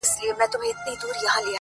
[0.09, 0.73] زارۍ~